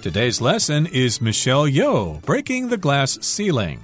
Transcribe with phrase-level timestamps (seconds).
[0.00, 3.80] Today's lesson is Michelle Yeoh breaking the glass ceiling.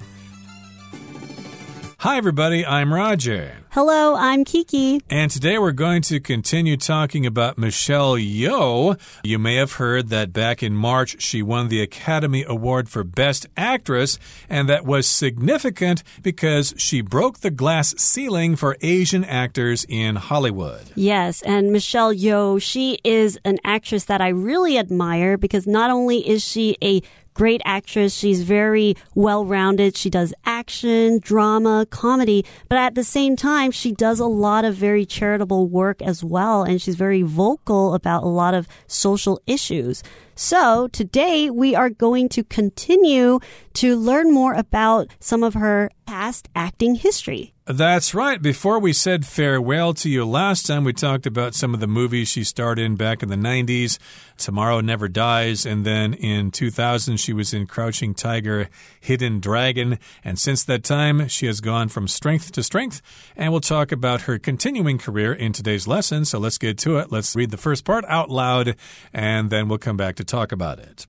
[1.98, 3.63] Hi, everybody, I'm Roger.
[3.74, 5.02] Hello, I'm Kiki.
[5.10, 8.96] And today we're going to continue talking about Michelle Yeoh.
[9.24, 13.48] You may have heard that back in March she won the Academy Award for Best
[13.56, 14.16] Actress,
[14.48, 20.92] and that was significant because she broke the glass ceiling for Asian actors in Hollywood.
[20.94, 26.18] Yes, and Michelle Yeoh, she is an actress that I really admire because not only
[26.28, 27.02] is she a
[27.34, 28.14] great actress.
[28.14, 29.96] She's very well rounded.
[29.96, 34.74] She does action, drama, comedy, but at the same time, she does a lot of
[34.74, 36.64] very charitable work as well.
[36.64, 40.02] And she's very vocal about a lot of social issues.
[40.34, 43.38] So today we are going to continue
[43.74, 47.53] to learn more about some of her past acting history.
[47.66, 48.42] That's right.
[48.42, 52.28] Before we said farewell to you last time, we talked about some of the movies
[52.28, 53.98] she starred in back in the 90s.
[54.36, 55.64] Tomorrow Never Dies.
[55.64, 58.68] And then in 2000, she was in Crouching Tiger,
[59.00, 59.98] Hidden Dragon.
[60.22, 63.00] And since that time, she has gone from strength to strength.
[63.34, 66.26] And we'll talk about her continuing career in today's lesson.
[66.26, 67.10] So let's get to it.
[67.10, 68.76] Let's read the first part out loud,
[69.10, 71.06] and then we'll come back to talk about it.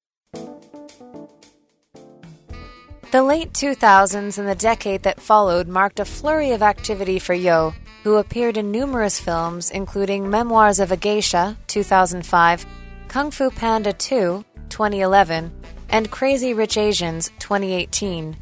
[3.12, 7.74] The late 2000s and the decade that followed marked a flurry of activity for Yeoh,
[8.04, 12.66] who appeared in numerous films, including Memoirs of a Geisha, 2005,
[13.08, 15.52] Kung Fu Panda 2, 2011,
[15.90, 18.36] and Crazy Rich Asians, 2018.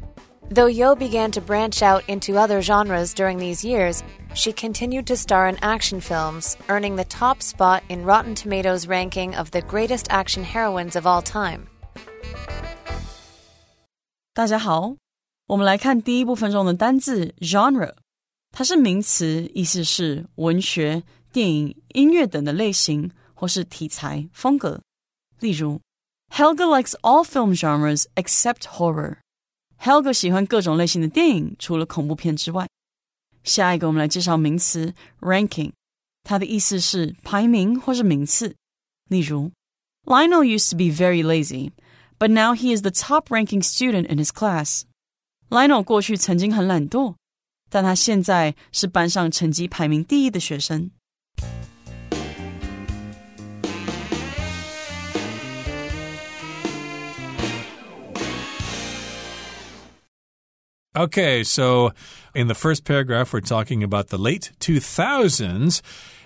[0.50, 4.02] Though Yeoh began to branch out into other genres during these years,
[4.34, 9.34] she continued to star in action films, earning the top spot in Rotten Tomatoes' ranking
[9.34, 11.68] of the greatest action heroines of all time.
[14.33, 14.95] 大家好，
[15.47, 17.93] 我们来看第一部分中的单字 genre，
[18.51, 24.81] 它是名词，意思是文学、电影、音乐等的类型或是题材风格。
[25.39, 25.81] 例如，
[26.33, 32.67] Helga likes all film genres except horror。Helga 喜欢各种类型的电影，除了恐怖片之外。
[33.43, 35.71] 下一个，我们来介绍名词 ranking，
[36.23, 38.55] 它的意思是排名或是名次。
[39.09, 39.51] 例如，
[40.05, 41.71] Lionel used to be very lazy。
[42.23, 44.83] but now he is the top ranking student in his class.
[45.49, 47.15] Lionel 过去曾经很懒惰，
[47.69, 50.91] 但他现在是班上成绩排名第一的学生。
[60.93, 61.93] Okay, so
[62.33, 65.79] in the first paragraph, we're talking about the late 2000s.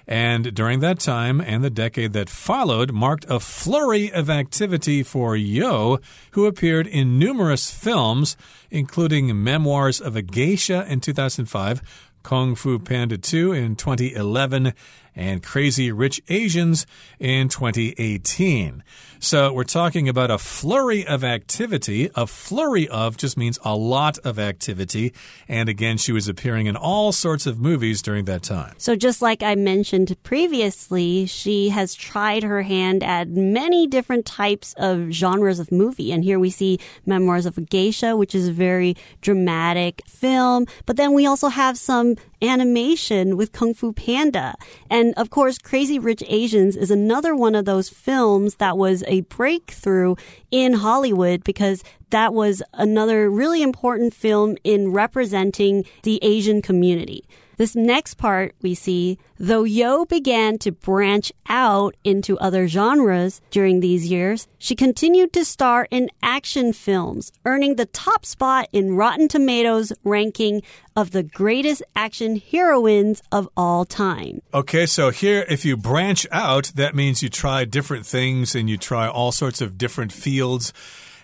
[0.08, 5.36] And during that time and the decade that followed marked a flurry of activity for
[5.36, 8.34] Yeoh, who appeared in numerous films,
[8.70, 11.82] including Memoirs of a Geisha in 2005,
[12.22, 14.72] Kung Fu Panda 2 in 2011,
[15.18, 16.86] and Crazy Rich Asians
[17.18, 18.84] in 2018.
[19.20, 22.08] So we're talking about a flurry of activity.
[22.14, 25.12] A flurry of just means a lot of activity.
[25.48, 28.74] And again, she was appearing in all sorts of movies during that time.
[28.78, 34.72] So just like I mentioned previously, she has tried her hand at many different types
[34.78, 36.12] of genres of movie.
[36.12, 40.66] And here we see Memoirs of a Geisha, which is a very dramatic film.
[40.86, 44.54] But then we also have some animation with Kung Fu Panda.
[44.90, 49.22] And of course, Crazy Rich Asians is another one of those films that was a
[49.22, 50.14] breakthrough
[50.50, 57.24] in Hollywood because that was another really important film in representing the Asian community.
[57.58, 63.80] This next part we see, though Yeoh began to branch out into other genres during
[63.80, 69.28] these years, she continued to star in action films, earning the top spot in Rotten
[69.28, 70.62] Tomatoes ranking
[70.96, 74.42] of the greatest action heroines of all time.
[74.52, 78.76] Okay, so here, if you branch out, that means you try different things and you
[78.76, 80.72] try all sorts of different fields.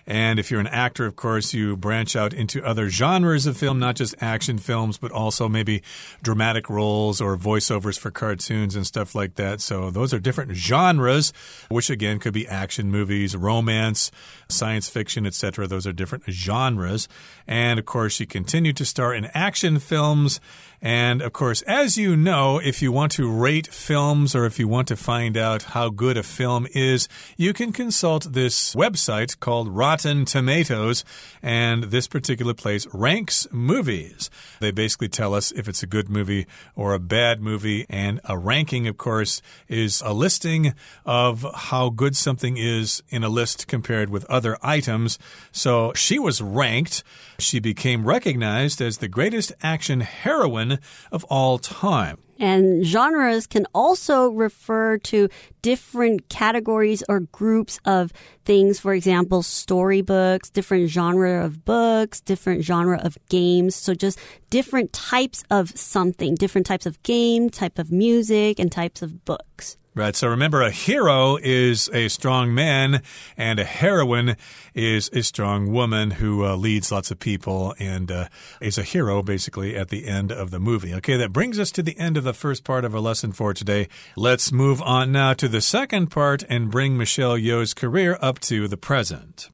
[0.07, 3.79] And if you're an actor, of course, you branch out into other genres of film,
[3.79, 5.81] not just action films, but also maybe
[6.21, 9.61] dramatic roles or voiceovers for cartoons and stuff like that.
[9.61, 11.33] So those are different genres,
[11.69, 14.11] which again could be action movies, romance,
[14.47, 15.65] science fiction, etc.
[15.67, 17.07] Those are different genres.
[17.47, 20.39] And of course, she continued to star in action films
[20.85, 24.67] and of course, as you know, if you want to rate films or if you
[24.67, 29.67] want to find out how good a film is, you can consult this website called
[29.67, 31.03] Rotten Tomatoes.
[31.41, 34.29] And this particular place ranks movies.
[34.59, 36.45] They basically tell us if it's a good movie
[36.75, 37.87] or a bad movie.
[37.89, 43.29] And a ranking, of course, is a listing of how good something is in a
[43.29, 45.17] list compared with other items.
[45.51, 47.03] So she was ranked.
[47.39, 50.74] She became recognized as the greatest action heroine
[51.11, 52.17] of all time.
[52.37, 55.29] And genres can also refer to
[55.61, 58.11] different categories or groups of
[58.43, 58.79] things.
[58.79, 63.75] For example, storybooks, different genre of books, different genre of games.
[63.75, 64.19] So just
[64.49, 69.77] different types of something, different types of game, type of music, and types of books.
[69.97, 70.13] Right.
[70.13, 73.01] So remember, a hero is a strong man,
[73.37, 74.35] and a heroine
[74.73, 78.27] is a strong woman who uh, leads lots of people and uh,
[78.59, 80.93] is a hero, basically, at the end of the movie.
[80.95, 83.53] Okay, that brings us to the end of the first part of our lesson for
[83.53, 83.87] today.
[84.17, 88.67] Let's move on now to the second part and bring Michelle Yeoh's career up to
[88.67, 89.49] the present.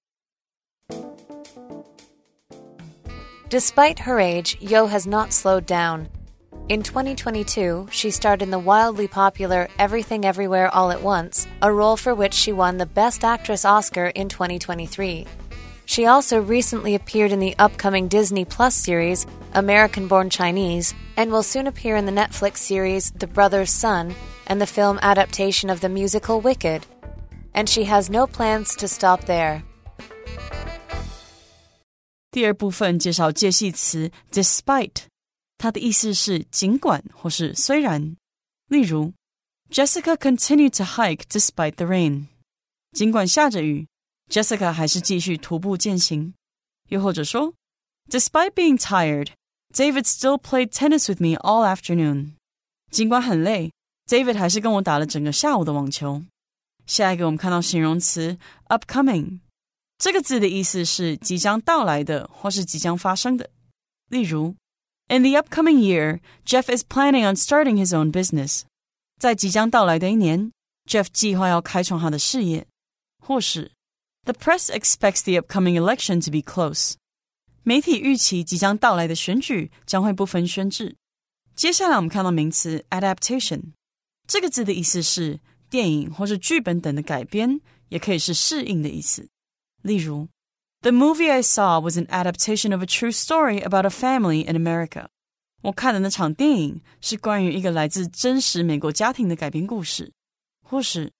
[3.49, 6.07] Despite her age, Yeoh has not slowed down.
[6.71, 11.97] In 2022, she starred in the wildly popular Everything Everywhere All at Once, a role
[11.97, 15.27] for which she won the Best Actress Oscar in 2023.
[15.83, 21.43] She also recently appeared in the upcoming Disney Plus series American Born Chinese and will
[21.43, 24.15] soon appear in the Netflix series The Brothers Sun
[24.47, 26.87] and the film adaptation of the musical Wicked.
[27.53, 29.63] And she has no plans to stop there.
[32.31, 35.10] 第二部分介绍介系词 despite
[35.60, 38.16] 它的意思是尽管或是虽然。
[38.68, 39.12] 例如，
[39.70, 42.26] Jessica continued to hike despite the rain。
[42.92, 43.86] 尽管下着雨，
[44.28, 46.34] Jessica 还是继续徒步践行。
[46.88, 47.54] 又或者说，
[48.08, 49.28] Despite being tired,
[49.72, 52.32] David still played tennis with me all afternoon。
[52.90, 53.72] 尽管很累，
[54.06, 56.24] David 还是跟我打了整个下午的网球。
[56.86, 58.38] 下一个我们看到形容词
[58.68, 59.40] upcoming。
[59.98, 63.50] 这个字的意思是即将到来的，或是即将发生的。
[64.08, 64.54] 例如
[65.10, 68.62] ，In the upcoming year, Jeff is planning on starting his own business。
[69.18, 70.52] 在即将到来的一年，
[70.88, 72.66] Jeff 计划要开创他的事业。
[73.18, 73.72] 或是，
[74.24, 76.94] The press expects the upcoming election to be close。
[77.62, 80.94] 媒体预期即将到来的选举将会不分轩轾。
[81.54, 83.72] 接下来我们看到名词 adaptation，
[84.28, 89.28] 这个字的意思是电影或是剧本等的改编，也可以是适应的意思。
[89.82, 90.28] 例如
[90.82, 94.56] ，The movie I saw was an adaptation of a true story about a family in
[94.56, 95.06] America。
[95.62, 100.12] 我看的那场电影是关于一个来自真实美国家庭的改编故事。
[100.62, 101.12] 或是，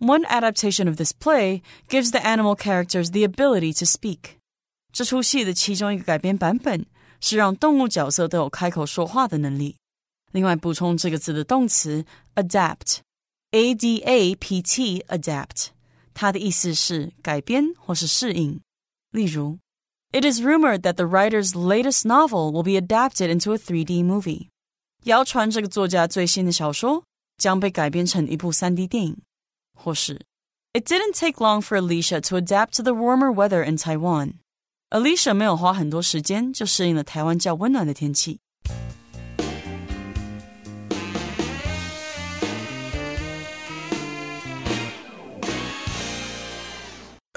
[0.00, 4.38] One adaptation of this play gives the animal characters the ability to speak。
[4.92, 6.84] 这出戏的其中一个改编版本
[7.20, 9.76] 是让动物角色都有开口说话的能力。
[10.32, 12.04] 另外，补充这个字的动词
[12.34, 15.68] adapt，a d a p t，adapt。
[16.14, 18.60] 它的意思是改编或是适应。
[19.10, 19.58] 例如，
[20.12, 24.48] It is rumored that the writer's latest novel will be adapted into a 3D movie。
[25.04, 27.04] 谣传这个作家最新的小说
[27.38, 29.16] 将被改编成一部 3D 电影。
[29.74, 30.20] 或是，
[30.72, 38.40] It didn't take long for Alicia to adapt to the warmer weather in Taiwan。Alicia 没有花很多时间就适应了台湾较温暖的天气。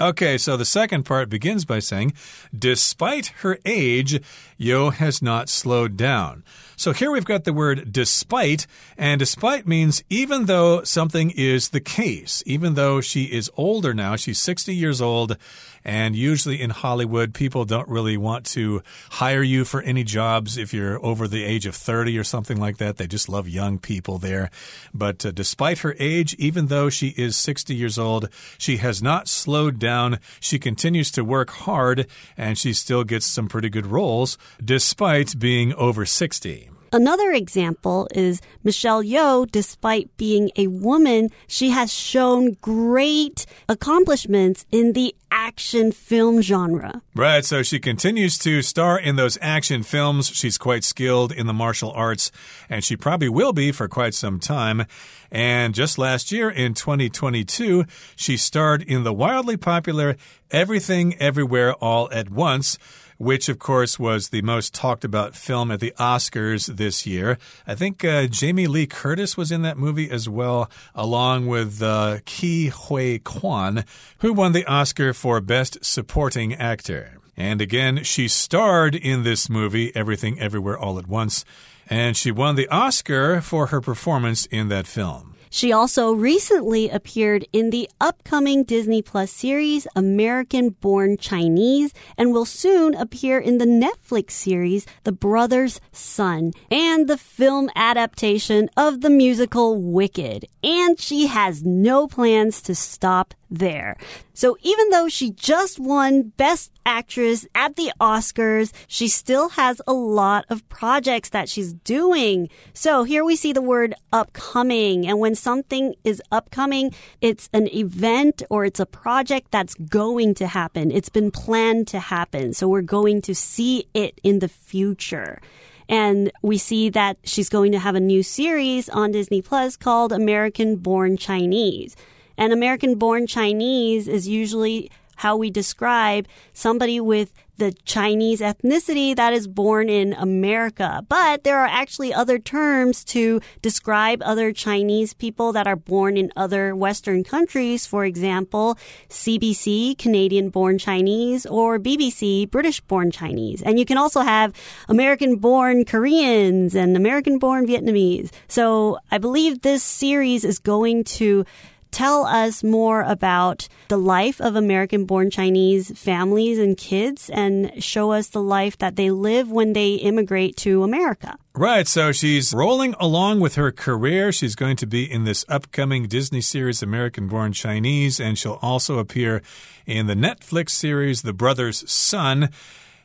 [0.01, 2.13] Okay, so the second part begins by saying,
[2.57, 4.19] despite her age,
[4.61, 6.43] Yeoh has not slowed down.
[6.75, 8.65] So here we've got the word despite,
[8.97, 14.15] and despite means even though something is the case, even though she is older now,
[14.15, 15.37] she's 60 years old,
[15.83, 20.73] and usually in Hollywood, people don't really want to hire you for any jobs if
[20.73, 22.97] you're over the age of 30 or something like that.
[22.97, 24.51] They just love young people there.
[24.93, 29.27] But uh, despite her age, even though she is 60 years old, she has not
[29.27, 30.19] slowed down.
[30.39, 32.07] She continues to work hard
[32.37, 36.71] and she still gets some pretty good roles despite being over 60.
[36.93, 44.91] Another example is Michelle Yeoh, despite being a woman, she has shown great accomplishments in
[44.91, 47.01] the action film genre.
[47.15, 50.27] Right, so she continues to star in those action films.
[50.27, 52.29] She's quite skilled in the martial arts,
[52.69, 54.85] and she probably will be for quite some time.
[55.31, 57.85] And just last year in 2022,
[58.17, 60.17] she starred in the wildly popular
[60.51, 62.77] Everything Everywhere All at Once
[63.21, 67.37] which, of course, was the most talked about film at the Oscars this year.
[67.67, 72.19] I think uh, Jamie Lee Curtis was in that movie as well, along with uh,
[72.25, 73.85] Ke Huy Quan,
[74.19, 77.19] who won the Oscar for Best Supporting Actor.
[77.37, 81.45] And again, she starred in this movie, Everything Everywhere All at Once,
[81.87, 85.30] and she won the Oscar for her performance in that film.
[85.53, 92.45] She also recently appeared in the upcoming Disney Plus series American Born Chinese and will
[92.45, 99.09] soon appear in the Netflix series The Brothers Sun and the film adaptation of the
[99.09, 100.45] musical Wicked.
[100.63, 103.97] And she has no plans to stop there.
[104.33, 109.93] So even though she just won Best Actress at the Oscars, she still has a
[109.93, 112.49] lot of projects that she's doing.
[112.73, 115.05] So here we see the word upcoming.
[115.05, 120.47] And when something is upcoming, it's an event or it's a project that's going to
[120.47, 120.89] happen.
[120.89, 122.53] It's been planned to happen.
[122.53, 125.41] So we're going to see it in the future.
[125.89, 130.13] And we see that she's going to have a new series on Disney Plus called
[130.13, 131.97] American Born Chinese.
[132.37, 134.89] And American Born Chinese is usually
[135.21, 141.05] how we describe somebody with the Chinese ethnicity that is born in America.
[141.07, 146.31] But there are actually other terms to describe other Chinese people that are born in
[146.35, 147.85] other Western countries.
[147.85, 153.61] For example, CBC, Canadian born Chinese, or BBC, British born Chinese.
[153.61, 154.53] And you can also have
[154.89, 158.31] American born Koreans and American born Vietnamese.
[158.47, 161.45] So I believe this series is going to
[161.91, 168.11] tell us more about the life of American born Chinese families and kids and show
[168.11, 171.37] us the life that they live when they immigrate to America.
[171.53, 174.31] Right, so she's rolling along with her career.
[174.31, 178.99] She's going to be in this upcoming Disney series, American Born Chinese, and she'll also
[178.99, 179.41] appear
[179.85, 182.49] in the Netflix series, The Brothers Sun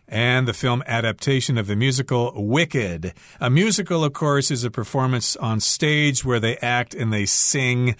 [0.08, 3.12] and the film adaptation of the musical Wicked.
[3.40, 7.96] A musical, of course, is a performance on stage where they act and they sing.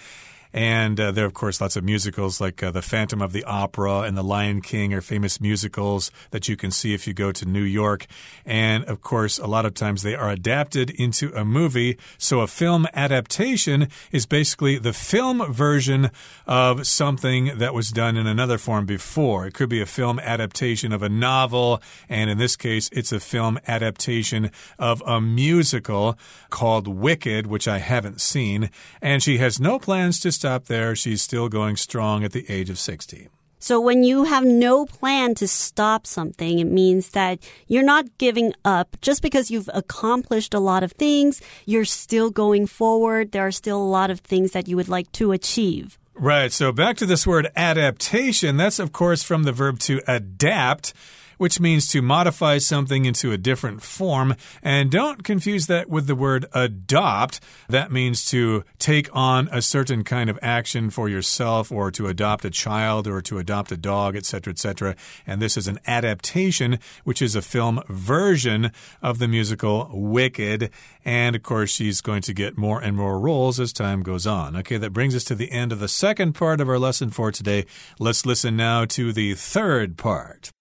[0.53, 3.43] And uh, there are, of course, lots of musicals like uh, The Phantom of the
[3.43, 7.31] Opera and The Lion King are famous musicals that you can see if you go
[7.31, 8.07] to New York.
[8.45, 11.97] And, of course, a lot of times they are adapted into a movie.
[12.17, 16.09] So a film adaptation is basically the film version
[16.45, 19.47] of something that was done in another form before.
[19.47, 23.19] It could be a film adaptation of a novel, and in this case, it's a
[23.19, 26.17] film adaptation of a musical
[26.49, 28.69] called Wicked, which I haven't seen.
[29.01, 30.95] And she has no plans to stop there.
[30.95, 33.27] She's still going strong at the age of 60.
[33.59, 38.53] So when you have no plan to stop something, it means that you're not giving
[38.63, 41.41] up just because you've accomplished a lot of things.
[41.65, 43.31] You're still going forward.
[43.31, 45.97] There are still a lot of things that you would like to achieve.
[46.13, 46.51] Right.
[46.51, 48.57] So back to this word adaptation.
[48.57, 50.93] That's, of course, from the verb to adapt
[51.37, 54.35] which means to modify something into a different form.
[54.61, 57.39] And don't confuse that with the word adopt.
[57.69, 62.45] That means to take on a certain kind of action for yourself or to adopt
[62.45, 64.95] a child or to adopt a dog, etc., etc.
[65.25, 70.71] And this is an adaptation, which is a film version of the musical Wicked.
[71.05, 74.55] And of course, she's going to get more and more roles as time goes on.
[74.57, 77.31] Okay, that brings us to the end of the second part of our lesson for
[77.31, 77.65] today.
[77.99, 80.51] Let's listen now to the third part.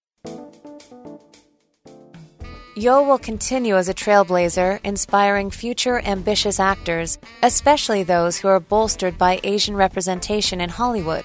[2.77, 9.17] Yeoh will continue as a trailblazer, inspiring future ambitious actors, especially those who are bolstered
[9.17, 11.25] by Asian representation in Hollywood.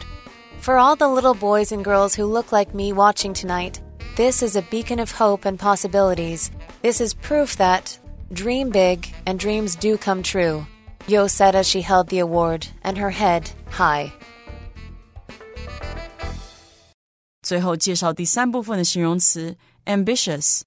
[0.61, 3.81] For all the little boys and girls who look like me watching tonight,
[4.15, 6.51] this is a beacon of hope and possibilities.
[6.83, 7.99] This is proof that
[8.31, 10.65] dream big and dreams do come true,
[11.09, 14.13] Yeoh said as she held the award and her head high.
[17.41, 20.61] 最后介绍第三部分的形容词 ambitious。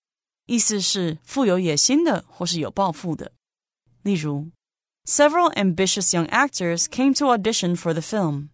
[0.47, 3.33] 意思是富有野心的或是有抱负的。
[4.03, 4.51] 例如
[5.07, 8.49] ，Several ambitious young actors came to audition for the film。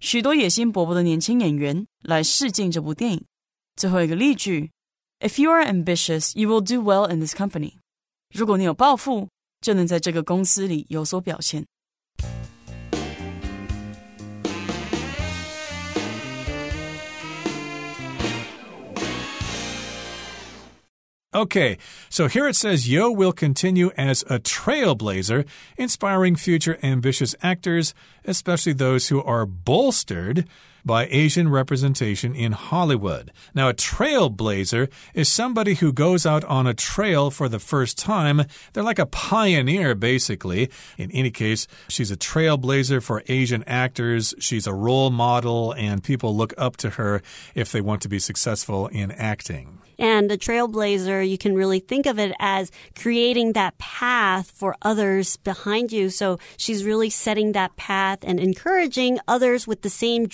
[0.00, 3.24] 许多野心勃勃的年轻演员来试镜这部电影。
[3.76, 4.70] 最后一个例句
[5.20, 7.74] ：If you are ambitious, you will do well in this company。
[8.34, 9.28] 如果你有抱负，
[9.60, 11.66] 就能在这个公司里有所表现。
[21.38, 21.78] Okay,
[22.08, 28.72] so here it says Yeoh will continue as a trailblazer, inspiring future ambitious actors, especially
[28.72, 30.48] those who are bolstered
[30.84, 33.32] by Asian representation in Hollywood.
[33.54, 38.42] Now, a trailblazer is somebody who goes out on a trail for the first time.
[38.72, 40.70] They're like a pioneer, basically.
[40.96, 44.34] In any case, she's a trailblazer for Asian actors.
[44.38, 47.22] She's a role model, and people look up to her
[47.54, 49.78] if they want to be successful in acting.
[49.98, 55.36] And a trailblazer, you can really think of it as creating that path for others
[55.38, 56.08] behind you.
[56.08, 60.28] So she's really setting that path and encouraging others with the same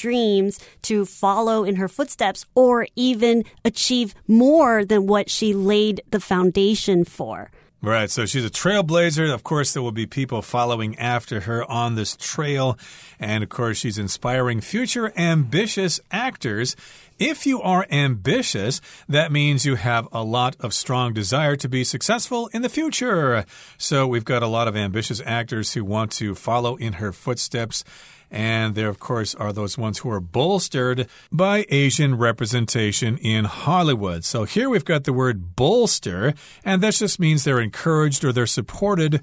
[0.45, 6.21] dreams to follow in her footsteps or even achieve more than what she laid the
[6.21, 7.51] foundation for.
[7.83, 9.33] Right, so she's a trailblazer.
[9.33, 12.79] Of course, there will be people following after her on this trail.
[13.21, 16.77] And of course, she's inspiring future ambitious actors.
[17.19, 21.85] If you are ambitious, that means you have a lot of strong desire to be
[21.85, 23.45] successful in the future.
[23.77, 27.85] So we've got a lot of ambitious actors who want to follow in her footsteps.
[28.31, 34.25] And there, of course, are those ones who are bolstered by Asian representation in Hollywood.
[34.25, 38.47] So here we've got the word bolster, and that just means they're encouraged or they're
[38.47, 39.21] supported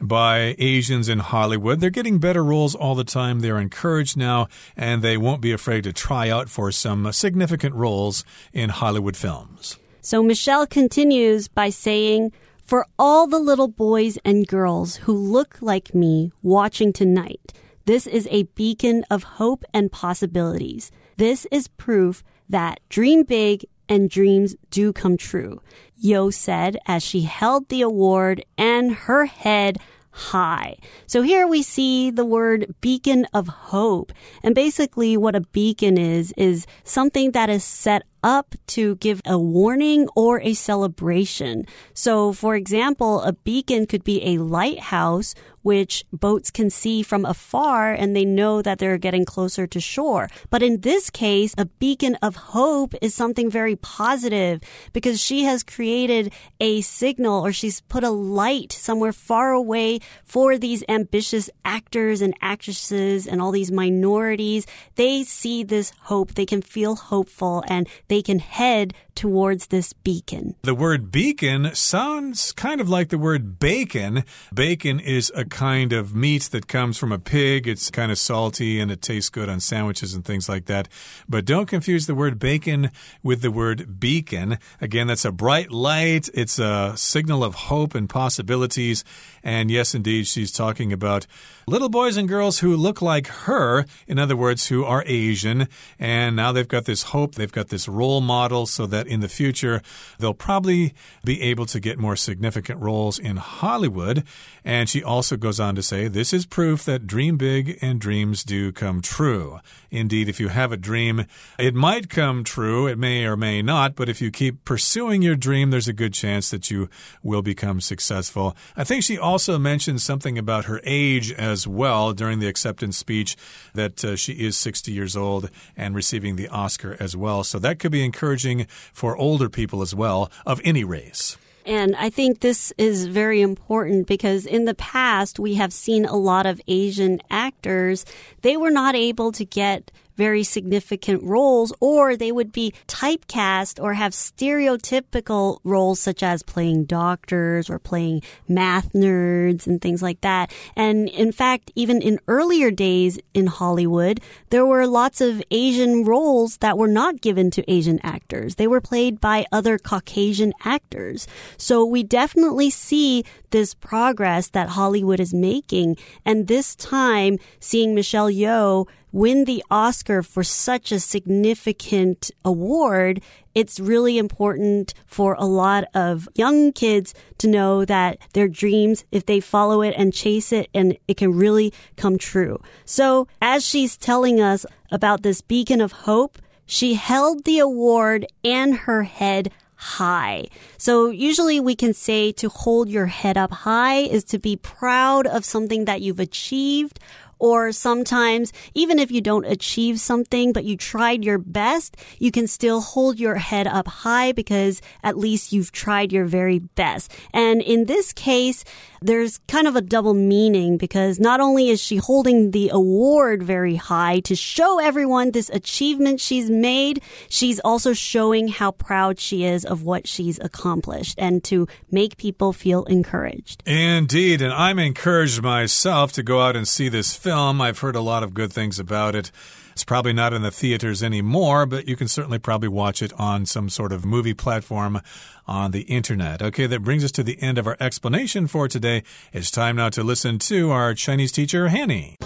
[0.00, 1.80] by Asians in Hollywood.
[1.80, 3.40] They're getting better roles all the time.
[3.40, 8.24] They're encouraged now, and they won't be afraid to try out for some significant roles
[8.52, 9.78] in Hollywood films.
[10.00, 12.32] So Michelle continues by saying,
[12.62, 17.52] For all the little boys and girls who look like me watching tonight,
[17.86, 20.90] this is a beacon of hope and possibilities.
[21.16, 25.60] This is proof that dream big and dreams do come true.
[26.02, 29.78] Yeoh said as she held the award and her head
[30.10, 30.76] high.
[31.06, 34.12] So here we see the word beacon of hope.
[34.42, 39.38] And basically what a beacon is, is something that is set up to give a
[39.38, 41.66] warning or a celebration.
[41.92, 47.94] So, for example, a beacon could be a lighthouse which boats can see from afar
[47.94, 50.28] and they know that they're getting closer to shore.
[50.50, 54.60] But in this case, a beacon of hope is something very positive
[54.92, 60.58] because she has created a signal or she's put a light somewhere far away for
[60.58, 64.66] these ambitious actors and actresses and all these minorities.
[64.96, 66.34] They see this hope.
[66.34, 70.54] They can feel hopeful and they can head towards this beacon.
[70.62, 74.24] The word beacon sounds kind of like the word bacon.
[74.52, 77.66] Bacon is a kind of meat that comes from a pig.
[77.66, 80.88] It's kind of salty and it tastes good on sandwiches and things like that.
[81.28, 82.90] But don't confuse the word bacon
[83.22, 84.58] with the word beacon.
[84.80, 86.28] Again, that's a bright light.
[86.34, 89.04] It's a signal of hope and possibilities.
[89.42, 91.26] And yes, indeed, she's talking about
[91.66, 93.84] little boys and girls who look like her.
[94.06, 95.68] In other words, who are Asian.
[95.98, 97.34] And now they've got this hope.
[97.34, 99.82] They've got this role model so that in the future,
[100.18, 100.94] they'll probably
[101.24, 104.24] be able to get more significant roles in Hollywood.
[104.64, 108.44] And she also goes on to say, This is proof that dream big and dreams
[108.44, 109.60] do come true.
[109.90, 111.26] Indeed, if you have a dream,
[111.58, 112.86] it might come true.
[112.86, 113.94] It may or may not.
[113.94, 116.88] But if you keep pursuing your dream, there's a good chance that you
[117.22, 118.56] will become successful.
[118.76, 123.36] I think she also mentioned something about her age as well during the acceptance speech
[123.74, 127.44] that uh, she is 60 years old and receiving the Oscar as well.
[127.44, 131.36] So that could be encouraging for older people as well of any race.
[131.66, 136.16] And I think this is very important because in the past, we have seen a
[136.16, 138.04] lot of Asian actors.
[138.42, 143.94] They were not able to get very significant roles, or they would be typecast or
[143.94, 150.52] have stereotypical roles such as playing doctors or playing math nerds and things like that.
[150.76, 156.58] And in fact, even in earlier days in Hollywood, there were lots of Asian roles
[156.58, 158.56] that were not given to Asian actors.
[158.56, 161.26] They were played by other Caucasian actors.
[161.56, 165.96] So we definitely see this progress that Hollywood is making.
[166.24, 173.22] And this time, seeing Michelle Yeoh win the Oscar for such a significant award,
[173.54, 179.24] it's really important for a lot of young kids to know that their dreams, if
[179.24, 182.60] they follow it and chase it, and it can really come true.
[182.84, 188.74] So as she's telling us about this beacon of hope, she held the award and
[188.74, 190.46] her head high.
[190.78, 195.26] So usually we can say to hold your head up high is to be proud
[195.26, 196.98] of something that you've achieved
[197.38, 202.46] or sometimes, even if you don't achieve something, but you tried your best, you can
[202.46, 207.12] still hold your head up high because at least you've tried your very best.
[207.32, 208.64] And in this case,
[209.04, 213.76] there's kind of a double meaning because not only is she holding the award very
[213.76, 219.66] high to show everyone this achievement she's made, she's also showing how proud she is
[219.66, 223.62] of what she's accomplished and to make people feel encouraged.
[223.66, 224.40] Indeed.
[224.40, 227.58] And I'm encouraged myself to go out and see this film.
[227.62, 229.30] I've heard a lot of good things about it.
[229.72, 233.46] It's probably not in the theaters anymore, but you can certainly probably watch it on
[233.46, 235.00] some sort of movie platform
[235.46, 236.42] on the internet.
[236.42, 239.04] Okay, that brings us to the end of our explanation for today.
[239.32, 242.18] It's time now to listen to our Chinese teacher, Hanny.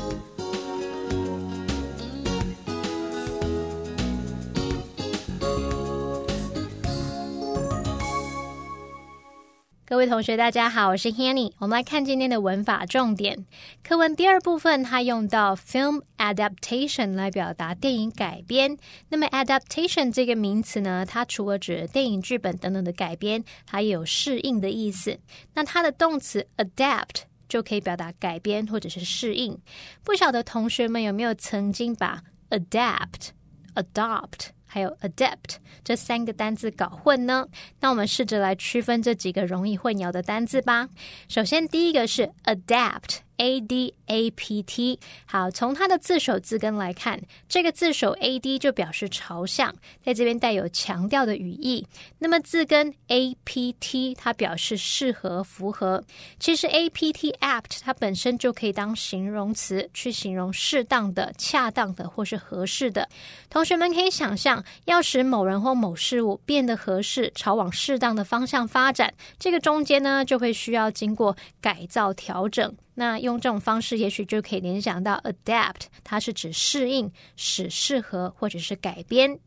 [9.98, 11.52] 各位同学，大家好，我是 Hanny。
[11.58, 13.44] 我们来看今天的文法重点。
[13.82, 18.78] 课文第二部分，它用到 film adaptation 来表达电影改编。
[19.08, 25.18] 那么 adaptation 这个名词呢，它除了指电影剧本等等的改编，它也有适应的意思。
[25.54, 29.58] 那它的动词 adapt 就可以表达改编或者是适应。
[30.04, 33.30] 不晓得同学们有没有曾经把 adapt、
[33.74, 37.48] adopt 还有 adapt 这三个单字搞混呢？
[37.80, 40.88] 那我们试着来区分这几个容易混淆的单字吧。
[41.28, 44.98] 首先，第一个是 adapt，A D A P T。
[45.24, 51.86] 好，从它的字首字根来看，这个字首 A D 就表示朝向，在这边带有强调的语义。
[52.18, 56.02] 那么字根 A P T 它表示适合、符合。
[56.40, 63.08] 其实 A P T apt 它本身就可以当形容词，去形容适当的、恰当的或是合适的。
[63.48, 72.74] 同学们可以想象，要使某人或某事物变得合适，朝往适当的方向发展，这个中间呢就会需要经过改造调整。
[72.94, 79.38] 那用这种方式，也许就可以联想到 adapt，它是指适应、使适合或者是改编。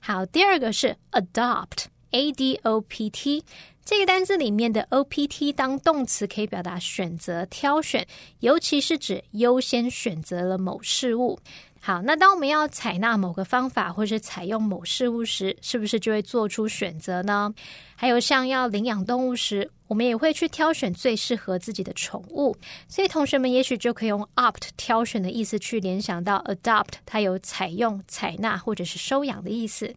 [0.00, 3.44] 好，第二个是 adopt，a d o p t，
[3.88, 8.06] 这个单字里面的 o p t 当动词可以表达选择、挑选，
[8.40, 11.38] 尤其是指优先选择了某事物。
[11.80, 17.50] 好，那当我们要采纳某个方法或是采用某事物时，是不是就会做出选择呢？
[17.96, 22.54] 还有像要领养动物时，我们也会去挑选最适合自己的宠物。
[22.88, 29.94] 所以同学们也许就可以用 opt 挑选的意思去联想到 adopt，它有采用、采纳或者是收养的意思。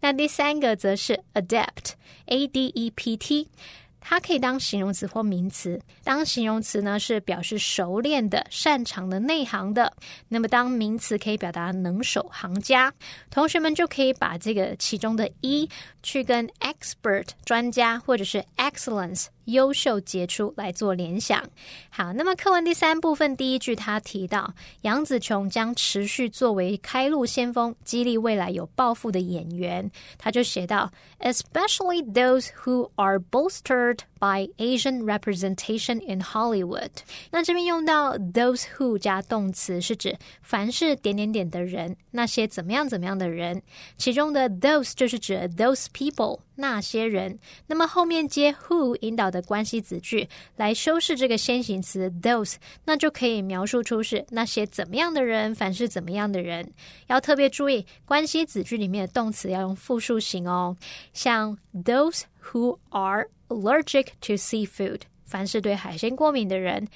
[0.00, 3.48] 那第三个则是 adapt，a d e p t。
[4.04, 5.80] 它可以当形容词或名词。
[6.02, 9.92] 当形容词呢，是表示熟练的、擅长的、内行的；
[10.26, 12.92] 那么当名词可以表达能手、行家。
[13.30, 15.70] 同学们就可以把这个其中的一
[16.02, 19.26] 去跟 expert 专家或者是 excellence。
[19.44, 21.42] 优秀杰出来做联想。
[21.90, 29.90] 好，那么课文第三部分第一句，他提到杨紫琼将持续作为开路先锋，激励未来有抱负的演员。
[30.18, 36.90] 他就写到，especially those who are bolstered by Asian representation in Hollywood。
[37.30, 43.62] 那这边用到 those who 加动词，是指凡是点点点的人，那些怎么样怎么样的人。
[43.96, 46.40] 其中的 those 就是指 those people。
[46.54, 56.72] 那些人，那么后面接 who 引导的关系子句来修饰这个先行词 those，那就可以描述出是那些怎么样的人，凡是怎么样的人。
[57.08, 60.76] 要特别注意，关系子句里面的动词要用复数型哦。
[61.14, 66.86] 像 those who are allergic to seafood，凡是对海鲜过敏的人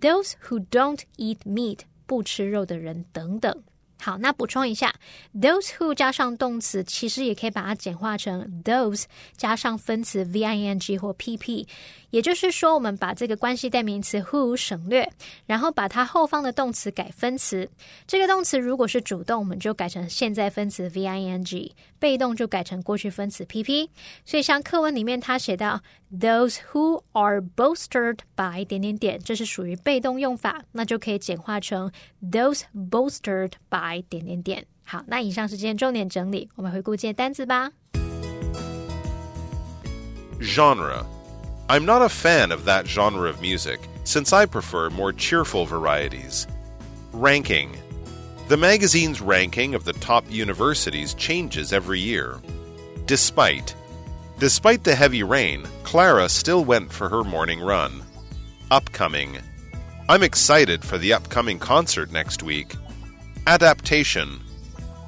[0.00, 3.62] ；those who don't eat meat，不吃肉的人等等。
[4.02, 4.92] 好，那补充一下
[5.32, 9.04] ，those who 加上动词，其实也可以把它简化成 those
[9.36, 11.68] 加上分词 v i n g 或 p p。
[12.10, 15.10] 也就是说，我们把这个关系代名词 who 省略，
[15.46, 17.70] 然后把它后方的动词改分词。
[18.06, 23.88] 这个动词如果是主动，我们就改成现在分词 v i n g；被动就改成过去分词 p p。
[24.26, 25.80] 所以像课文里面他写到
[26.12, 31.90] those who are bolstered by 点点点，这是属于被动用法，那就可以简化成
[32.30, 34.65] those bolstered by 点点点。
[34.83, 37.71] 好，那以上是今天重点整理，我们回顾这些单词吧。
[40.39, 41.03] Genre
[41.67, 46.45] I'm not a fan of that genre of music, since I prefer more cheerful varieties.
[47.11, 47.69] Ranking
[48.47, 52.35] The magazine's ranking of the top universities changes every year.
[53.05, 53.73] Despite
[54.39, 58.03] Despite the heavy rain, Clara still went for her morning run.
[58.71, 59.39] Upcoming
[60.07, 62.75] I'm excited for the upcoming concert next week.
[63.48, 64.40] Adaptation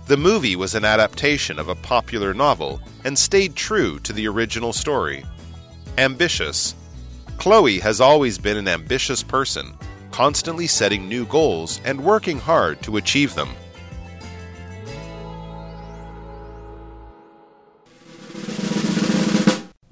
[0.09, 4.73] The movie was an adaptation of a popular novel and stayed true to the original
[4.73, 5.25] story.
[5.99, 6.75] Ambitious.
[7.39, 9.73] Chloe has always been an ambitious person,
[10.11, 13.51] constantly setting new goals and working hard to achieve them.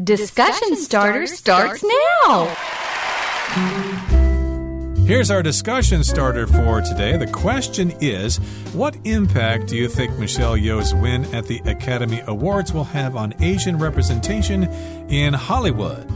[0.02, 1.84] Discussion starter starts
[2.24, 2.56] now.
[5.04, 7.16] Here's our discussion starter for today.
[7.16, 8.36] The question is
[8.72, 13.34] What impact do you think Michelle Yeoh's win at the Academy Awards will have on
[13.42, 14.62] Asian representation
[15.08, 16.08] in Hollywood?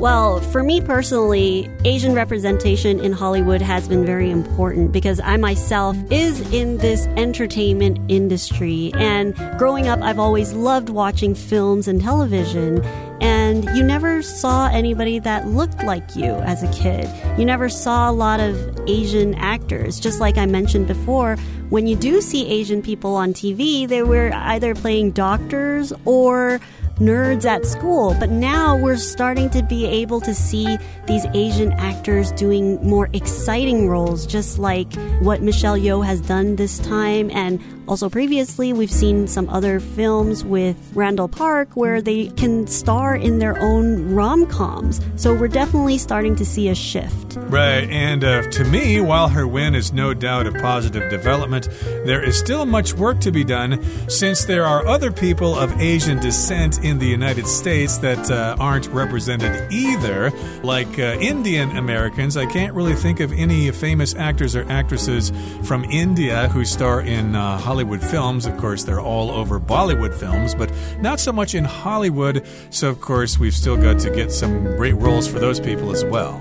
[0.00, 5.96] Well, for me personally, Asian representation in Hollywood has been very important because I myself
[6.10, 12.82] is in this entertainment industry and growing up I've always loved watching films and television
[13.20, 17.08] and you never saw anybody that looked like you as a kid.
[17.38, 18.56] You never saw a lot of
[18.88, 20.00] Asian actors.
[20.00, 21.36] Just like I mentioned before,
[21.68, 26.60] when you do see Asian people on TV, they were either playing doctors or
[27.00, 28.14] nerds at school.
[28.20, 33.88] But now we're starting to be able to see these Asian actors doing more exciting
[33.88, 39.26] roles, just like what Michelle Yeoh has done this time, and Also, previously, we've seen
[39.26, 45.00] some other films with Randall Park where they can star in their own rom coms.
[45.16, 47.36] So we're definitely starting to see a shift.
[47.36, 51.68] Right, and uh, to me, while her win is no doubt a positive development,
[52.04, 56.20] there is still much work to be done since there are other people of Asian
[56.20, 60.30] descent in the United States that uh, aren't represented either,
[60.62, 62.36] like uh, Indian Americans.
[62.36, 65.32] I can't really think of any famous actors or actresses
[65.64, 68.46] from India who star in uh, Hollywood films.
[68.46, 72.46] Of course, they're all over Bollywood films, but not so much in Hollywood.
[72.70, 76.04] So, of course, we've still got to get some great roles for those people as
[76.04, 76.40] well.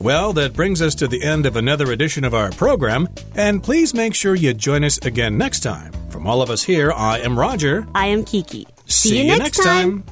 [0.00, 3.92] Well, that brings us to the end of another edition of our program, and please
[3.92, 5.92] make sure you join us again next time.
[6.08, 7.86] From all of us here, I am Roger.
[7.94, 8.66] I am Kiki.
[8.86, 10.04] See, you next time.